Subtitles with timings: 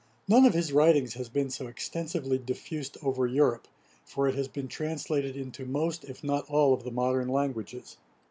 [0.27, 3.67] None of his writings has been so extensively diffused over Europe;
[4.03, 7.97] for it has been translated into most, if not all, of the modern languages.